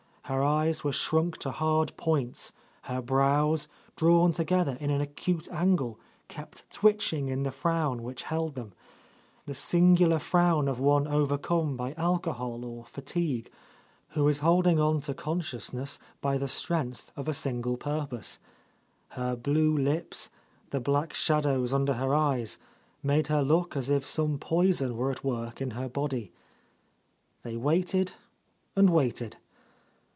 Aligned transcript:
Her 0.25 0.43
eyes 0.45 0.81
were 0.81 0.93
shrunk 0.93 1.39
to 1.39 1.51
hard 1.51 1.91
points. 1.97 2.53
Her 2.83 3.01
brows, 3.01 3.67
drawn 3.97 4.31
together 4.31 4.77
in 4.79 4.89
an 4.89 5.01
acute 5.01 5.49
angle, 5.51 5.99
kept 6.29 6.69
twitching 6.69 7.27
in 7.27 7.43
the 7.43 7.51
frown 7.51 8.01
which 8.01 8.23
held 8.23 8.55
them,— 8.55 8.71
the 9.45 9.53
singular 9.53 10.19
frown 10.19 10.69
of 10.69 10.79
one 10.79 11.05
overcome 11.05 11.75
by 11.75 11.91
alcohol 11.95 12.63
or 12.63 12.85
fatigue, 12.85 13.51
who 14.11 14.25
is 14.29 14.39
holding 14.39 14.79
on 14.79 15.01
to 15.01 15.13
conscious 15.13 15.73
ness 15.73 15.99
by 16.21 16.37
the 16.37 16.47
strength 16.47 17.11
of 17.17 17.27
a 17.27 17.33
single 17.33 17.75
purpose. 17.75 18.39
Her 19.09 19.35
blue 19.35 19.77
lips, 19.77 20.29
the 20.69 20.79
black 20.79 21.11
shadows 21.13 21.73
under 21.73 21.95
her 21.95 22.15
eyes, 22.15 22.57
made 23.03 23.27
her 23.27 23.43
look 23.43 23.75
as 23.75 23.89
if 23.89 24.07
some 24.07 24.37
poison 24.39 24.95
were 24.95 25.11
at 25.11 25.25
work 25.25 25.59
in 25.59 25.71
her 25.71 25.89
body. 25.89 26.31
They 27.43 27.57
waited 27.57 28.13
and 28.77 28.89
waited. 28.91 29.35